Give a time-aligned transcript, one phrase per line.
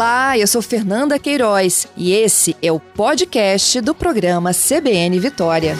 [0.00, 5.74] Olá, eu sou Fernanda Queiroz e esse é o podcast do programa CBN Vitória.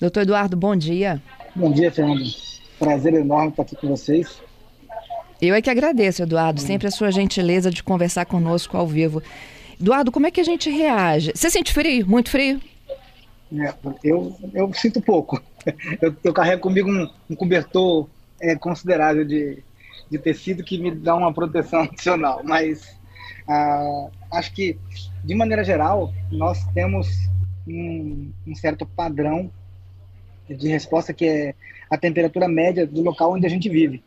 [0.00, 1.22] Doutor Eduardo, bom dia.
[1.54, 2.24] Bom dia, Fernanda.
[2.78, 4.40] Prazer enorme estar aqui com vocês.
[5.42, 9.22] Eu é que agradeço, Eduardo, sempre a sua gentileza de conversar conosco ao vivo.
[9.78, 11.30] Eduardo, como é que a gente reage?
[11.34, 12.06] Você sente frio?
[12.06, 12.58] Muito frio?
[13.52, 15.42] É, eu, eu sinto pouco.
[16.00, 18.08] Eu, eu carrego comigo um, um cobertor
[18.40, 19.62] é, considerável de,
[20.10, 22.96] de tecido que me dá uma proteção adicional, mas
[23.48, 24.78] ah, acho que,
[25.24, 27.08] de maneira geral, nós temos
[27.66, 29.50] um, um certo padrão
[30.48, 31.54] de resposta que é
[31.90, 34.02] a temperatura média do local onde a gente vive.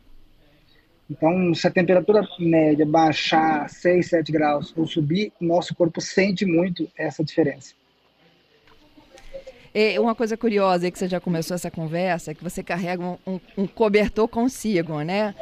[1.10, 6.88] Então, se a temperatura média baixar 6, 7 graus ou subir, nosso corpo sente muito
[6.96, 7.74] essa diferença.
[9.74, 13.40] É uma coisa curiosa que você já começou essa conversa, é que você carrega um,
[13.56, 15.34] um, cobertor consigo, né?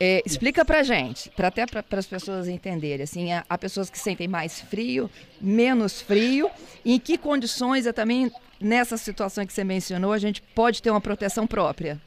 [0.00, 3.98] É, explica pra gente, para até para as pessoas entenderem, assim, há, há, pessoas que
[3.98, 6.50] sentem mais frio, menos frio,
[6.84, 10.90] e em que condições, é também nessa situação que você mencionou, a gente pode ter
[10.90, 12.00] uma proteção própria?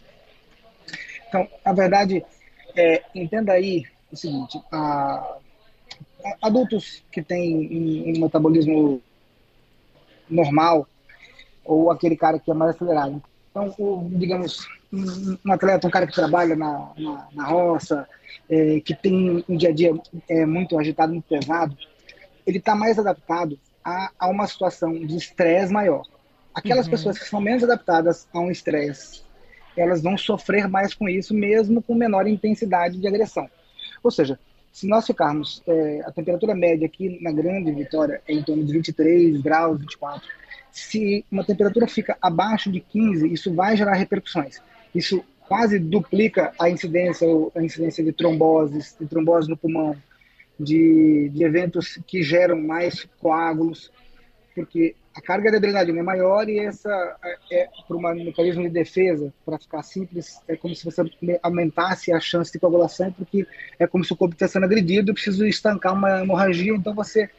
[1.29, 2.25] Então, a verdade,
[2.75, 5.37] é, entenda aí o seguinte, a,
[6.25, 9.01] a, adultos que têm um, um metabolismo
[10.29, 10.87] normal,
[11.67, 13.21] ou aquele cara que é mais acelerado.
[13.51, 18.07] Então, o, digamos, um atleta, um cara que trabalha na, na, na roça,
[18.49, 19.93] é, que tem um dia a dia
[20.29, 21.77] é, muito agitado, muito pesado,
[22.45, 26.03] ele está mais adaptado a, a, uma situação de estresse maior.
[26.53, 26.91] Aquelas uhum.
[26.91, 29.21] pessoas que são menos adaptadas a um estresse,
[29.75, 33.49] elas vão sofrer mais com isso, mesmo com menor intensidade de agressão.
[34.03, 34.39] Ou seja,
[34.71, 38.73] se nós ficarmos, é, a temperatura média aqui na Grande Vitória é em torno de
[38.73, 40.21] 23 graus, 24
[40.77, 44.61] se uma temperatura fica abaixo de 15, isso vai gerar repercussões.
[44.93, 49.95] Isso quase duplica a incidência, a incidência de tromboses, de trombose no pulmão,
[50.59, 53.91] de, de eventos que geram mais coágulos,
[54.53, 56.89] porque a carga de adrenalina é maior e essa
[57.23, 61.01] é, é por um mecanismo de defesa, para ficar simples, é como se você
[61.41, 63.47] aumentasse a chance de coagulação, porque
[63.79, 67.29] é como se o corpo estivesse sendo agredido, precisa estancar uma hemorragia, então você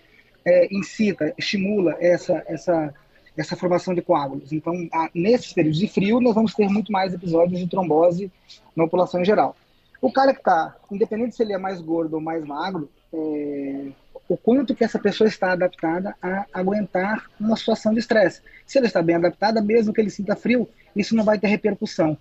[0.44, 2.92] é, incita, estimula essa essa
[3.38, 4.52] essa formação de coágulos.
[4.52, 8.30] Então, a, nesses períodos de frio, nós vamos ter muito mais episódios de trombose
[8.74, 9.56] na população em geral.
[10.00, 13.88] O cara que está, independente se ele é mais gordo ou mais magro, é,
[14.28, 18.42] o quanto que essa pessoa está adaptada a aguentar uma situação de estresse.
[18.66, 22.16] Se ela está bem adaptada, mesmo que ele sinta frio, isso não vai ter repercussão.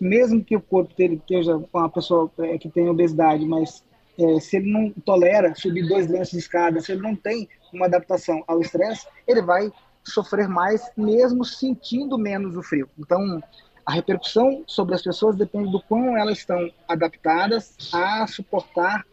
[0.00, 3.84] Mesmo que o corpo dele esteja uma pessoa é, que tem obesidade, mas
[4.18, 7.86] é, se ele não tolera subir dois lances de escada, se ele não tem uma
[7.86, 9.70] adaptação ao estresse, ele vai
[10.04, 12.88] sofrer mais, mesmo sentindo menos o frio.
[12.98, 13.42] Então,
[13.84, 19.04] a repercussão sobre as pessoas depende do quão elas estão adaptadas a suportar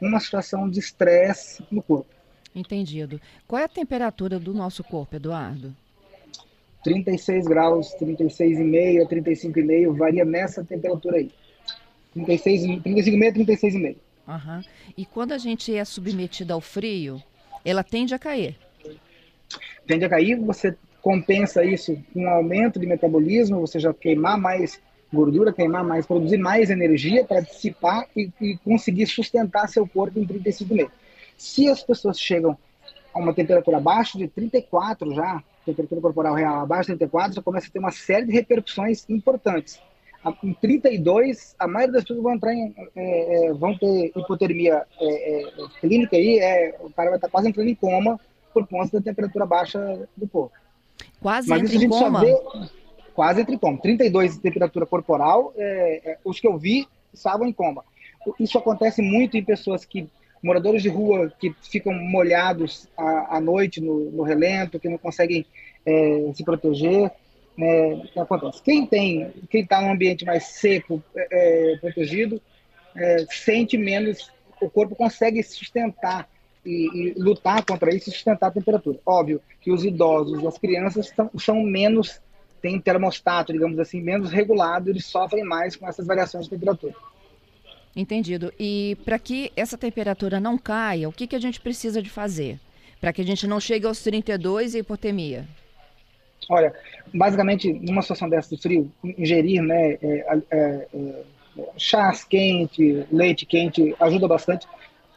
[0.00, 2.08] uma situação de estresse no corpo.
[2.54, 3.20] Entendido.
[3.46, 5.74] Qual é a temperatura do nosso corpo, Eduardo?
[6.84, 11.30] 36 graus, 36,5 a 35,5, varia nessa temperatura aí.
[12.14, 13.96] 36, 35,5 a 36,5.
[14.28, 14.62] Uhum.
[14.96, 17.22] E quando a gente é submetido ao frio,
[17.64, 18.56] ela tende a cair
[19.88, 24.80] tende a cair, você compensa isso com um aumento de metabolismo, você já queimar mais
[25.12, 30.26] gordura, queimar mais, produzir mais energia para dissipar e, e, conseguir sustentar seu corpo em
[30.26, 30.90] 35,5.
[31.36, 32.58] Se as pessoas chegam
[33.14, 37.68] a uma temperatura abaixo de 34 já, temperatura corporal real abaixo de 34, já começa
[37.68, 39.80] a ter uma série de repercussões importantes.
[40.42, 45.42] Em 32, a maioria das pessoas vão entrar em, é, é, vão ter hipotermia é,
[45.42, 45.44] é
[45.80, 48.20] clínica aí, é, o cara vai estar quase entrando em coma
[48.66, 50.56] por conta da temperatura baixa do corpo.
[51.20, 52.20] Quase Mas entra em coma?
[52.20, 52.36] Vê,
[53.14, 53.78] quase entra em coma.
[53.78, 57.84] 32 de temperatura corporal, é, é, os que eu vi estavam em coma.
[58.38, 60.08] Isso acontece muito em pessoas que
[60.42, 65.44] moradores de rua que ficam molhados à, à noite no, no, relento, que não conseguem
[65.84, 67.10] é, se proteger.
[67.56, 68.62] Né, acontece.
[68.62, 72.40] Quem tem, quem está num ambiente mais seco, é, é protegido,
[72.94, 76.28] é, sente menos, o corpo consegue sustentar
[76.68, 78.98] e, e, lutar contra isso e sustentar a temperatura.
[79.06, 82.20] Óbvio que os idosos e as crianças são, são menos,
[82.60, 86.94] têm termostato, digamos assim, menos regulado, eles sofrem mais com essas variações de temperatura.
[87.96, 88.52] Entendido.
[88.58, 92.60] E para que essa temperatura não caia, o que, que a gente precisa de fazer?
[93.00, 95.46] Para que a gente não chegue aos 32 e hipotermia?
[96.48, 96.72] Olha,
[97.12, 101.22] basicamente, numa situação dessa de frio, ingerir né, é, é, é,
[101.76, 104.66] chás quente, leite quente ajuda bastante.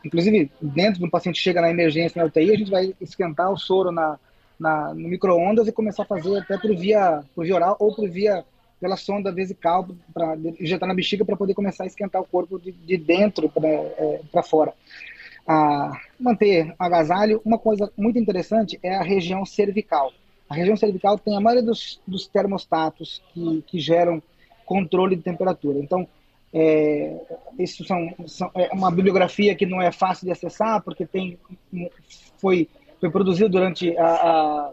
[0.03, 3.91] Inclusive, dentro do paciente chega na emergência na UTI, a gente vai esquentar o soro
[3.91, 4.17] na,
[4.59, 8.09] na no micro-ondas e começar a fazer até por via, por via oral ou por
[8.09, 8.43] via
[8.79, 12.71] pela sonda vesical para injetar na bexiga para poder começar a esquentar o corpo de,
[12.71, 14.73] de dentro para é, fora.
[15.47, 20.11] A manter agasalho, uma coisa muito interessante é a região cervical.
[20.49, 24.21] A região cervical tem a maioria dos, dos termostatos que, que geram
[24.65, 25.79] controle de temperatura.
[25.79, 26.07] Então,
[26.53, 27.15] é,
[27.57, 31.37] isso são, são, é uma bibliografia que não é fácil de acessar, porque tem,
[32.37, 32.67] foi,
[32.99, 34.71] foi produzido durante a, a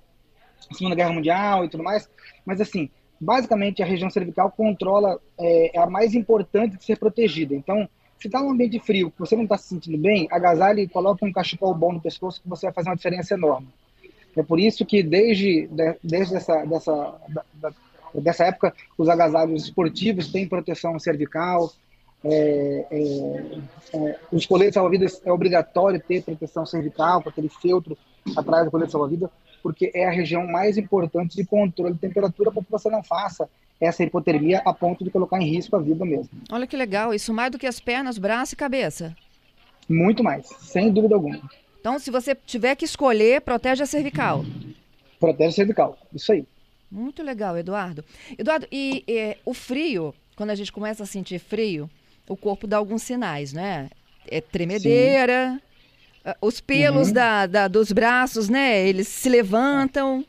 [0.72, 2.08] Segunda Guerra Mundial e tudo mais,
[2.44, 2.90] mas assim,
[3.20, 7.54] basicamente a região cervical controla, é, é a mais importante de ser protegida.
[7.54, 7.88] Então,
[8.18, 11.24] se está um ambiente frio, que você não está se sentindo bem, agasalhe e coloque
[11.24, 13.68] um cachecol bom no pescoço que você vai fazer uma diferença enorme.
[14.36, 15.68] É por isso que desde,
[16.02, 17.14] desde essa, dessa,
[17.54, 17.72] da,
[18.14, 21.72] dessa época, os agasalhos esportivos têm proteção cervical,
[22.24, 27.96] é, é, é, os coletes salva-vidas é obrigatório ter proteção cervical, com aquele feltro
[28.36, 29.30] atrás do colete salva-vida,
[29.62, 33.48] porque é a região mais importante de controle de temperatura para que você não faça
[33.80, 36.30] essa hipotermia a ponto de colocar em risco a vida mesmo.
[36.50, 39.16] Olha que legal, isso mais do que as pernas, braço e cabeça.
[39.88, 41.40] Muito mais, sem dúvida alguma.
[41.80, 44.44] Então, se você tiver que escolher, protege a cervical.
[45.20, 46.44] Protege a cervical, isso aí.
[46.90, 48.04] Muito legal, Eduardo.
[48.38, 51.88] Eduardo, e, e o frio, quando a gente começa a sentir frio,
[52.28, 53.90] o corpo dá alguns sinais, né?
[54.26, 55.68] É tremedeira, Sim.
[56.24, 57.14] Ah, os pelos uhum.
[57.14, 58.86] da, da, dos braços, né?
[58.86, 60.24] Eles se levantam.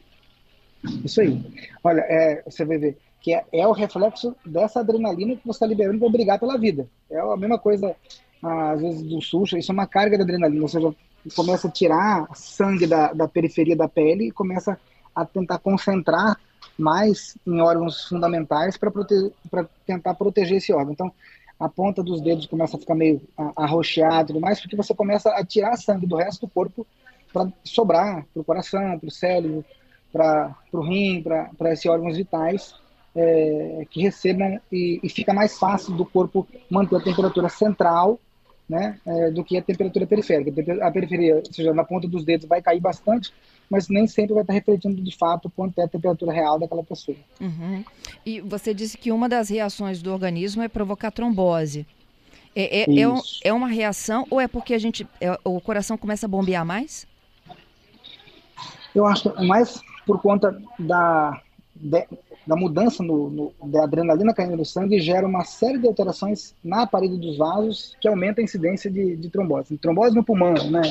[1.04, 1.42] Isso aí.
[1.84, 5.66] Olha, é, você vai ver que é, é, o reflexo dessa adrenalina que você está
[5.66, 6.88] liberando para brigar pela vida.
[7.10, 7.94] É a mesma coisa,
[8.42, 9.58] às vezes, do susto.
[9.58, 10.62] Isso é uma carga de adrenalina.
[10.62, 10.94] Ou seja,
[11.36, 14.80] começa a tirar sangue da, da periferia da pele e começa
[15.14, 16.40] a tentar concentrar
[16.78, 19.32] mais em órgãos fundamentais para prote
[19.86, 20.94] tentar proteger esse órgão.
[20.94, 21.12] Então,
[21.60, 23.22] a ponta dos dedos começa a ficar meio
[23.56, 26.88] arroxeada e tudo mais, porque você começa a tirar sangue do resto do corpo
[27.34, 29.66] para sobrar para o coração, para o cérebro,
[30.12, 32.74] para o rim, para esses órgãos vitais
[33.16, 38.20] é, que recebam e, e, fica mais fácil do corpo manter a temperatura central
[38.70, 40.86] né, é, do que a temperatura periférica.
[40.86, 43.34] A periferia, ou seja, na ponta dos dedos vai cair bastante,
[43.70, 47.18] mas nem sempre vai estar refletindo de fato quanto é a temperatura real daquela pessoa.
[47.42, 47.84] Uhum.
[48.26, 51.86] E você disse que uma das reações do organismo é provocar trombose.
[52.56, 55.98] É, é, é, um, é uma reação ou é porque a gente, é, o coração
[55.98, 57.08] começa a bombear mais?
[58.94, 61.42] Eu acho mais por conta da,
[61.76, 62.08] de,
[62.50, 66.88] da mudança no, no, da adrenalina caindo no sangue gera uma série de alterações na
[66.88, 69.78] parede dos vasos que aumenta a incidência de, de trombose.
[69.78, 70.82] Trombose no pulmão, né?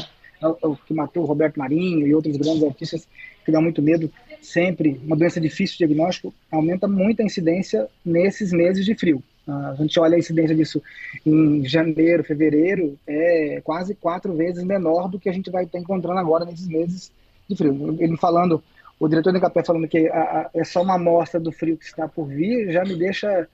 [0.40, 3.08] É é o que matou o Roberto Marinho e outros grandes artistas
[3.44, 4.08] que dão muito medo,
[4.40, 9.20] sempre uma doença difícil de diagnóstico, aumenta muito a incidência nesses meses de frio.
[9.48, 10.80] A gente olha a incidência disso
[11.26, 16.20] em janeiro, fevereiro, é quase quatro vezes menor do que a gente vai estar encontrando
[16.20, 17.10] agora nesses meses
[17.48, 17.96] de frio.
[17.98, 18.62] Ele falando,
[18.98, 21.84] o diretor do Capé falando que a, a, é só uma amostra do frio que
[21.84, 23.48] está por vir, já me deixa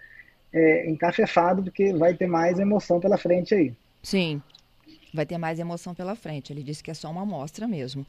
[0.53, 3.73] é, encafefado, porque vai ter mais emoção pela frente aí.
[4.03, 4.41] Sim,
[5.13, 6.53] vai ter mais emoção pela frente.
[6.53, 8.07] Ele disse que é só uma amostra mesmo.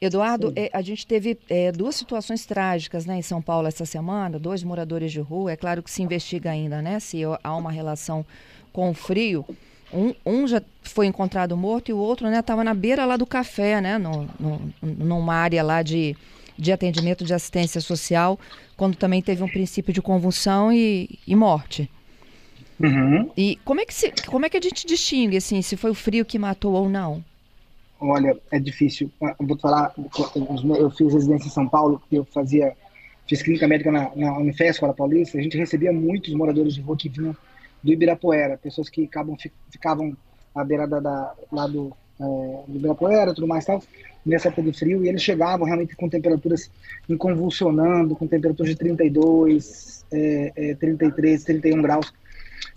[0.00, 4.38] Eduardo, é, a gente teve é, duas situações trágicas né, em São Paulo essa semana,
[4.38, 5.52] dois moradores de rua.
[5.52, 8.24] É claro que se investiga ainda né, se há uma relação
[8.72, 9.44] com o frio.
[9.92, 13.26] Um, um já foi encontrado morto e o outro estava né, na beira lá do
[13.26, 16.16] café, né, no, no, numa área lá de,
[16.56, 18.38] de atendimento de assistência social,
[18.76, 21.90] quando também teve um princípio de convulsão e, e morte.
[22.80, 23.30] Uhum.
[23.36, 25.94] E como é, que se, como é que a gente distingue assim, se foi o
[25.94, 27.24] frio que matou ou não?
[28.00, 29.10] Olha, é difícil.
[29.22, 29.94] Ah, eu vou falar,
[30.76, 32.74] eu fiz residência em São Paulo, eu fazia,
[33.26, 36.96] fiz clínica médica na, na Unifesco, na Paulista, a gente recebia muitos moradores de rua
[36.96, 37.36] que vinham
[37.82, 39.36] do Ibirapuera, pessoas que acabam,
[39.70, 40.16] ficavam
[40.54, 42.24] à beira da, da, lá do, é,
[42.66, 43.82] do Ibirapuera tudo mais tal,
[44.24, 46.70] nessa época de frio, e eles chegavam realmente com temperaturas
[47.18, 52.12] convulsionando, com temperaturas de 32, é, é, 33, 31 graus.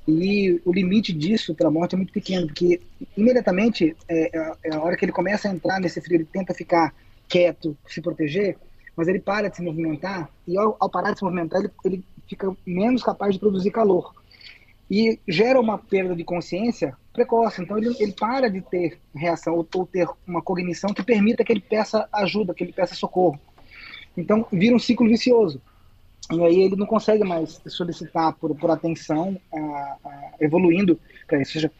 [0.07, 2.81] E o limite disso para a morte é muito pequeno, porque
[3.15, 6.53] imediatamente, é, é, é, a hora que ele começa a entrar nesse frio, ele tenta
[6.53, 6.93] ficar
[7.27, 8.57] quieto, se proteger,
[8.95, 12.03] mas ele para de se movimentar, e ao, ao parar de se movimentar, ele, ele
[12.27, 14.13] fica menos capaz de produzir calor.
[14.89, 17.61] E gera uma perda de consciência precoce.
[17.61, 21.51] Então, ele, ele para de ter reação ou, ou ter uma cognição que permita que
[21.51, 23.39] ele peça ajuda, que ele peça socorro.
[24.15, 25.61] Então, vira um ciclo vicioso.
[26.31, 31.51] E aí ele não consegue mais solicitar por, por atenção, a, a, evoluindo para isso.
[31.51, 31.71] Ou seja,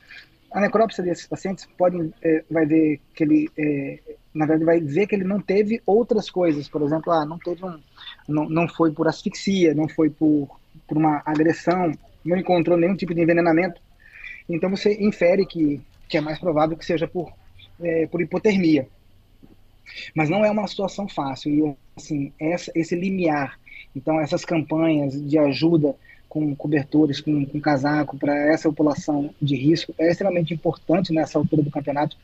[0.51, 3.99] a necrópsia desses pacientes pode, é, vai ver que ele, é,
[4.33, 6.69] na verdade, vai dizer que ele não teve outras coisas.
[6.69, 7.79] Por exemplo, ah, não teve um,
[8.27, 10.47] não, não foi por asfixia, não foi por,
[10.87, 11.91] por uma agressão,
[12.23, 13.81] não encontrou nenhum tipo de envenenamento.
[14.49, 17.31] Então você infere que, que é mais provável que seja por,
[17.81, 18.87] é, por hipotermia.
[20.13, 21.51] Mas não é uma situação fácil.
[21.51, 23.57] E, assim, essa, esse limiar,
[23.95, 25.95] então, essas campanhas de ajuda
[26.29, 31.63] com cobertores, com, com casaco para essa população de risco é extremamente importante nessa altura
[31.63, 32.17] do campeonato,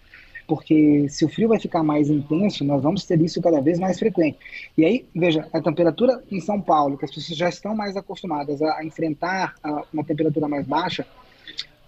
[0.53, 3.98] porque se o frio vai ficar mais intenso, nós vamos ter isso cada vez mais
[3.98, 4.38] frequente.
[4.77, 8.62] E aí, veja, a temperatura em São Paulo, que as pessoas já estão mais acostumadas
[8.62, 11.07] a, a enfrentar a, uma temperatura mais baixa,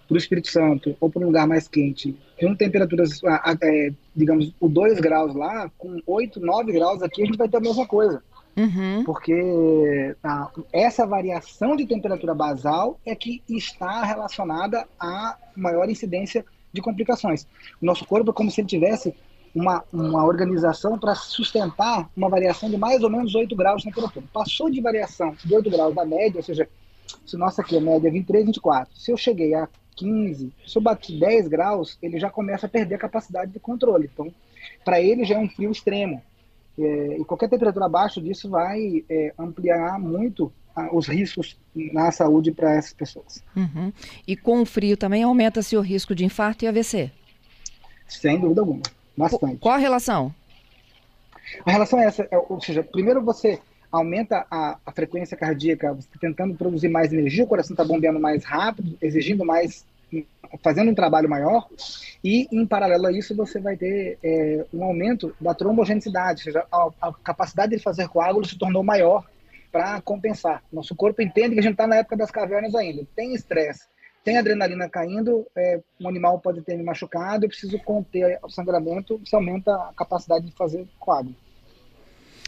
[0.08, 3.20] para o Espírito Santo ou para um lugar mais quente, com temperaturas,
[3.62, 7.58] é, digamos, o 2 graus lá, com 8, 9 graus aqui, a gente vai ter
[7.58, 8.20] a mesma coisa.
[8.56, 9.04] Uhum.
[9.04, 16.80] Porque a, essa variação de temperatura basal é que está relacionada à maior incidência de
[16.80, 17.46] complicações.
[17.80, 19.14] O nosso corpo é como se ele tivesse
[19.54, 24.26] uma, uma organização para sustentar uma variação de mais ou menos 8 graus de temperatura.
[24.32, 26.68] Passou de variação de 8 graus da média, ou seja,
[27.24, 30.82] se nossa aqui a média é 23, 24, se eu cheguei a 15, se eu
[30.82, 34.10] bati 10 graus, ele já começa a perder a capacidade de controle.
[34.12, 34.32] Então,
[34.84, 36.22] para ele já é um frio extremo.
[36.78, 40.52] É, e qualquer temperatura abaixo disso vai é, ampliar muito
[40.92, 43.42] os riscos na saúde para essas pessoas.
[43.56, 43.92] Uhum.
[44.26, 47.10] E com o frio também aumenta-se o risco de infarto e AVC?
[48.06, 48.82] Sem dúvida alguma,
[49.16, 49.56] bastante.
[49.56, 50.34] Qual a relação?
[51.64, 53.58] A relação é essa, é, ou seja, primeiro você
[53.90, 58.20] aumenta a, a frequência cardíaca, você está tentando produzir mais energia, o coração está bombeando
[58.20, 59.84] mais rápido, exigindo mais,
[60.62, 61.66] fazendo um trabalho maior,
[62.22, 66.66] e em paralelo a isso você vai ter é, um aumento da trombogenicidade, ou seja,
[66.70, 69.24] a, a capacidade de fazer coágulo se tornou maior
[69.70, 70.62] para compensar.
[70.72, 73.84] Nosso corpo entende que a gente está na época das cavernas ainda, tem estresse,
[74.24, 79.20] tem adrenalina caindo, é, um animal pode ter me machucado, eu preciso conter o sangramento,
[79.24, 81.34] isso aumenta a capacidade de fazer coágulo.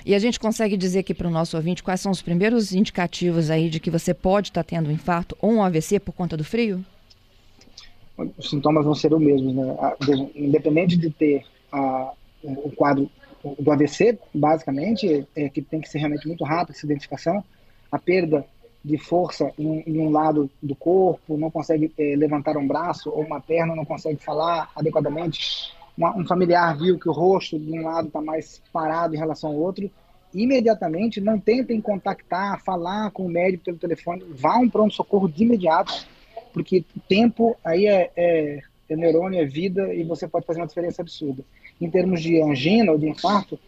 [0.05, 3.51] E a gente consegue dizer aqui para o nosso ouvinte quais são os primeiros indicativos
[3.51, 6.37] aí de que você pode estar tá tendo um infarto ou um AVC por conta
[6.37, 6.85] do frio?
[8.37, 9.77] Os sintomas vão ser os mesmos, né?
[10.35, 13.11] Independente de ter a, o quadro
[13.59, 17.45] do AVC, basicamente, é que tem que ser realmente muito rápido essa identificação,
[17.91, 18.45] a perda
[18.85, 23.23] de força em, em um lado do corpo, não consegue é, levantar um braço ou
[23.23, 27.83] uma perna, não consegue falar adequadamente, uma, um familiar viu que o rosto de um
[27.83, 29.91] lado está mais parado em relação ao outro,
[30.33, 35.43] imediatamente não tentem contactar, falar com o médico pelo telefone, vá a um pronto-socorro de
[35.43, 36.07] imediato,
[36.53, 41.03] porque tempo aí é, é, é neurônio, é vida e você pode fazer uma diferença
[41.03, 41.43] absurda.
[41.81, 43.59] Em termos de angina ou de infarto,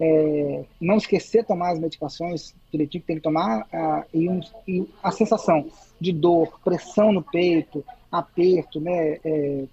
[0.00, 4.86] é, não esquecer tomar as medicações direitinho que tem que tomar ah, e, um, e,
[5.02, 5.66] a sensação
[6.00, 9.64] de dor, pressão no peito, aperto, né, é,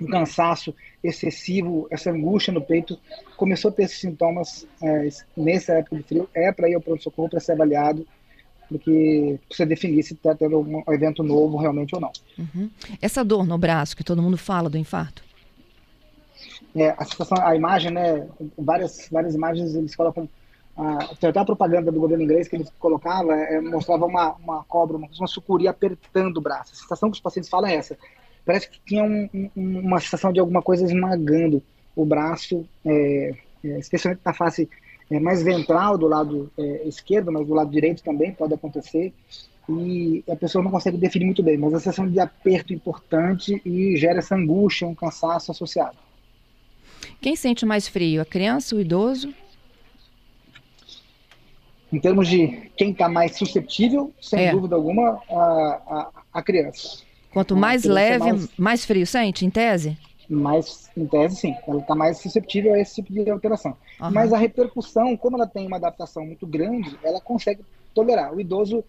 [0.00, 2.98] um cansaço excessivo, essa angústia no peito,
[3.36, 7.28] começou a ter esses sintomas é, nessa época de frio, é para ir ao pronto-socorro
[7.28, 8.06] para ser avaliado,
[8.68, 12.10] porque precisa definir se está tendo um evento novo realmente ou não.
[12.38, 12.70] Uhum.
[13.00, 15.22] Essa dor no braço que todo mundo fala do infarto?
[16.74, 18.26] É, a situação, a imagem, né,
[18.58, 20.28] várias, várias imagens eles colocam
[20.74, 24.64] ah, tem até a propaganda do governo inglês que ele colocava, é, mostrava uma, uma
[24.64, 26.72] cobra, uma, uma sucuri apertando o braço.
[26.72, 27.98] A sensação que os pacientes falam é essa
[28.44, 31.62] parece que tinha um, um, uma sensação de alguma coisa esmagando
[31.94, 33.34] o braço, é,
[33.64, 34.68] é, especialmente na face
[35.10, 39.12] é, mais ventral do lado é, esquerdo, mas do lado direito também pode acontecer.
[39.68, 43.96] E a pessoa não consegue definir muito bem, mas a sensação de aperto importante e
[43.96, 45.96] gera essa angústia, um cansaço associado.
[47.20, 49.32] Quem sente mais frio, a criança, o idoso?
[51.92, 54.50] Em termos de quem está mais suscetível, sem é.
[54.50, 57.02] dúvida alguma, a, a, a criança.
[57.32, 58.58] Quanto mais leve, mais...
[58.58, 58.84] mais...
[58.84, 59.96] frio sente, em tese?
[60.28, 61.54] Mais, em tese, sim.
[61.66, 63.76] Ela está mais susceptível a esse tipo de alteração.
[64.00, 64.10] Uhum.
[64.10, 67.62] Mas a repercussão, como ela tem uma adaptação muito grande, ela consegue
[67.94, 68.34] tolerar.
[68.34, 68.82] O idoso,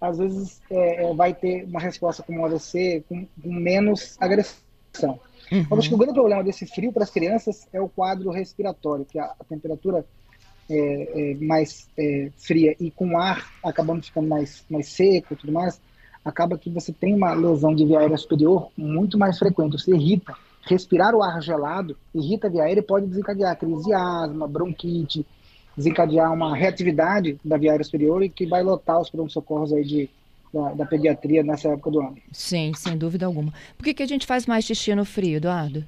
[0.00, 5.20] às vezes, é, é vai ter uma resposta como AVC com, com menos agressão.
[5.50, 5.78] Uhum.
[5.78, 9.18] Acho que o grande problema desse frio para as crianças é o quadro respiratório, que
[9.18, 10.04] a, a temperatura
[10.68, 15.36] é, é mais é, fria e com o ar acabando ficando mais, mais seco e
[15.36, 15.80] tudo mais,
[16.24, 20.34] acaba que você tem uma lesão de via aérea superior muito mais frequente, você irrita.
[20.68, 25.24] Respirar o ar gelado irrita a via aérea e pode desencadear crise de asma, bronquite,
[25.76, 30.10] desencadear uma reatividade da via aérea superior e que vai lotar os pronto-socorros aí de,
[30.52, 32.16] da, da, pediatria nessa época do ano.
[32.32, 33.52] Sim, sem dúvida alguma.
[33.76, 35.84] Por que, que a gente faz mais xixi no frio, Eduardo?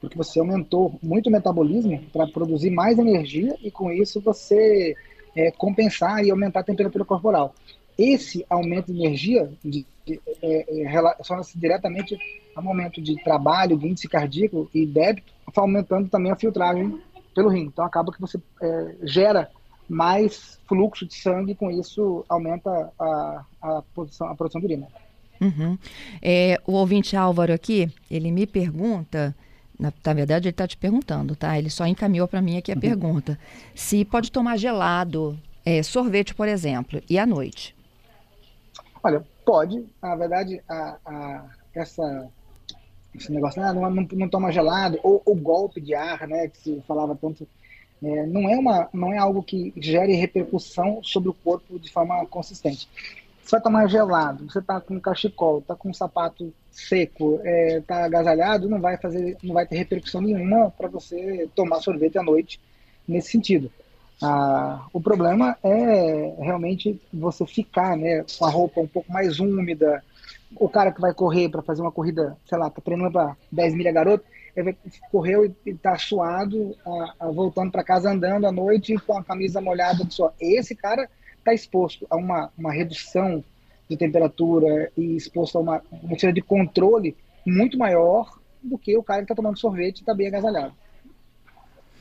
[0.00, 4.94] Porque você aumentou muito o metabolismo para produzir mais energia e com isso você
[5.36, 7.54] é, compensar e aumentar a temperatura corporal.
[7.96, 12.18] Esse aumento de energia de, de, é, é, relaciona-se diretamente
[12.54, 17.00] ao momento de trabalho, de índice cardíaco e débito, aumentando também a filtragem
[17.34, 17.64] pelo rim.
[17.64, 19.50] Então acaba que você é, gera
[19.88, 24.88] mais fluxo de sangue, com isso aumenta a, a, produção, a produção de urina.
[25.40, 25.78] Uhum.
[26.20, 29.34] É, o ouvinte Álvaro aqui, ele me pergunta
[29.78, 31.56] na, na verdade, ele está te perguntando, tá?
[31.56, 32.80] Ele só encaminhou para mim aqui a uhum.
[32.80, 33.38] pergunta.
[33.74, 37.76] Se pode tomar gelado, é, sorvete, por exemplo, e à noite?
[39.02, 39.86] Olha, pode.
[40.02, 42.28] Na verdade, a, a, essa,
[43.14, 46.58] esse negócio, ah, não, não, não, toma gelado, ou o golpe de ar, né, que
[46.58, 47.46] se falava tanto,
[48.02, 52.24] é, não, é uma, não é algo que gere repercussão sobre o corpo de forma
[52.26, 52.88] consistente.
[53.42, 57.80] Você vai tomar gelado, você está com cachecol, está com um sapato seco, está é,
[57.80, 62.22] tá agasalhado, não vai fazer, não vai ter repercussão nenhuma para você tomar sorvete à
[62.22, 62.60] noite
[63.06, 63.70] nesse sentido.
[64.20, 70.04] Ah, o problema é realmente você ficar né, com a roupa um pouco mais úmida.
[70.56, 73.74] O cara que vai correr para fazer uma corrida, sei lá, tá treinando para 10
[73.74, 74.24] milha garoto,
[75.10, 79.60] correu e está suado, a, a, voltando para casa andando à noite com a camisa
[79.60, 80.32] molhada de suor.
[80.40, 83.42] Esse cara está exposto a uma, uma redução
[83.88, 89.20] de temperatura e exposto a uma, uma de controle muito maior do que o cara
[89.20, 90.74] que está tomando sorvete e está bem agasalhado.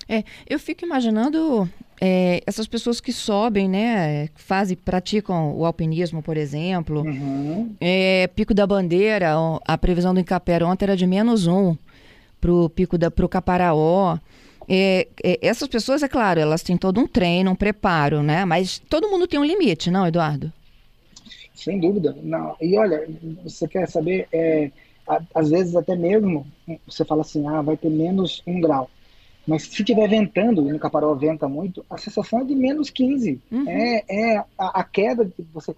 [0.09, 6.37] É, eu fico imaginando é, essas pessoas que sobem, né, fazem, praticam o alpinismo, por
[6.37, 7.01] exemplo.
[7.01, 7.75] Uhum.
[7.79, 9.33] É, Pico da Bandeira,
[9.65, 11.75] a previsão do Incapera ontem era de menos um
[12.39, 14.17] para o Pico da pro Caparaó.
[14.69, 18.43] É, é, essas pessoas, é claro, elas têm todo um treino, um preparo, né?
[18.43, 20.51] Mas todo mundo tem um limite, não, Eduardo?
[21.55, 22.15] Sem dúvida.
[22.21, 22.55] Não.
[22.61, 23.07] E olha,
[23.43, 24.69] você quer saber, é,
[25.33, 26.45] às vezes até mesmo,
[26.85, 28.89] você fala assim, ah, vai ter menos um grau.
[29.47, 33.39] Mas se estiver ventando, e no Caparó venta muito, a sensação é de menos 15.
[33.49, 33.69] Uhum.
[33.69, 35.73] É, é a, a, queda de você.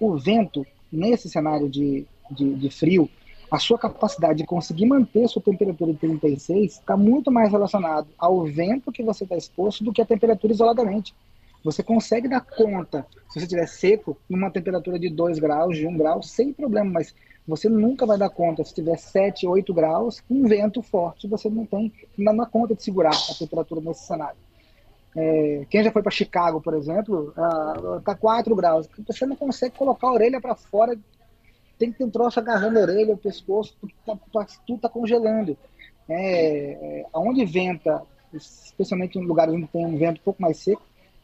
[0.00, 3.10] O vento, nesse cenário de, de, de frio,
[3.52, 8.44] a sua capacidade de conseguir manter sua temperatura de 36 está muito mais relacionado ao
[8.44, 11.14] vento que você está exposto do que a temperatura isoladamente.
[11.62, 15.90] Você consegue dar conta, se você estiver seco, numa temperatura de 2 graus, de 1
[15.90, 17.14] um grau, sem problema, mas
[17.46, 21.66] você nunca vai dar conta se tiver 7, 8 graus, com vento forte, você não
[21.66, 24.38] tem, não dá conta de segurar a temperatura nesse cenário.
[25.14, 27.34] É, quem já foi para Chicago, por exemplo,
[27.98, 30.98] está 4 graus, você não consegue colocar a orelha para fora
[31.82, 33.92] tem que ter um troço agarrando a orelha, o pescoço, tudo
[34.32, 35.56] tá, tudo tá congelando.
[36.08, 40.82] É, é, aonde venta, especialmente em lugares onde tem um vento um pouco mais seco,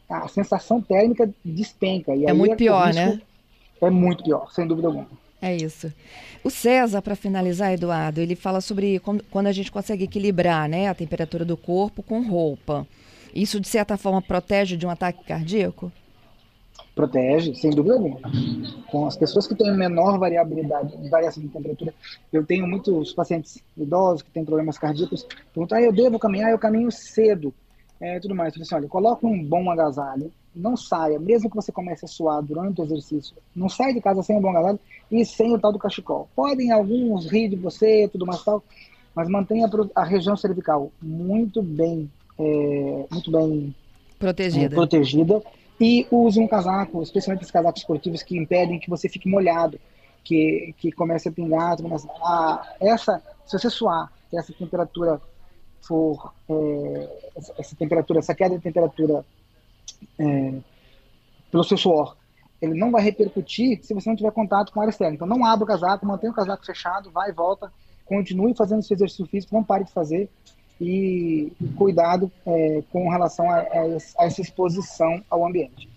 [0.09, 2.13] a sensação térmica despenca.
[2.13, 3.21] E é muito é pior, né?
[3.81, 5.07] É muito pior, sem dúvida alguma.
[5.41, 5.93] É isso.
[6.43, 8.99] O César, para finalizar, Eduardo, ele fala sobre
[9.31, 12.85] quando a gente consegue equilibrar né, a temperatura do corpo com roupa.
[13.33, 15.89] Isso, de certa forma, protege de um ataque cardíaco?
[16.99, 18.19] Protege, sem dúvida nenhuma.
[18.87, 21.93] Com as pessoas que têm menor variabilidade, variação de temperatura,
[22.31, 26.59] eu tenho muitos pacientes idosos que têm problemas cardíacos, perguntam, ah, eu devo caminhar, eu
[26.59, 27.53] caminho cedo,
[28.01, 28.53] é, tudo mais.
[28.53, 32.41] Eu assim, olha, coloque um bom agasalho, não saia, mesmo que você comece a suar
[32.41, 35.71] durante o exercício, não saia de casa sem um bom agasalho e sem o tal
[35.71, 36.27] do cachecol.
[36.35, 38.61] Podem alguns rir de você, tudo mais tal,
[39.15, 43.73] mas mantenha a região cervical muito bem, é, muito bem
[44.19, 44.65] protegida.
[44.65, 45.41] É, protegida
[45.79, 49.79] e use um casaco, especialmente os casacos esportivos que impedem que você fique molhado,
[50.23, 51.77] que, que comece a pingar.
[51.77, 55.21] Começa a, essa, se você suar, se essa temperatura
[55.81, 59.25] for, é, essa, temperatura, essa queda de temperatura
[60.19, 60.53] é,
[61.49, 62.17] pelo seu suor,
[62.61, 65.15] ele não vai repercutir se você não tiver contato com a área externa.
[65.15, 67.71] Então não abra o casaco, mantenha o casaco fechado, vai e volta,
[68.05, 70.29] continue fazendo seu exercício físico, não pare de fazer
[70.79, 75.89] e cuidado é, com relação a, a, essa exposição ao ambiente.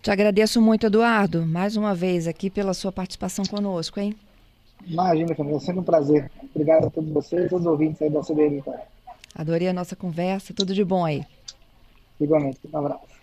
[0.00, 4.14] Te agradeço muito, Eduardo, mais uma vez aqui pela sua participação conosco, hein?
[4.86, 6.30] Imagina, Camila, é sempre um prazer.
[6.54, 8.62] Obrigado a todos vocês, todos os ouvintes aí da CBN.
[9.34, 11.24] Adorei a nossa conversa, tudo de bom aí.
[12.20, 13.13] Igualmente, um abraço.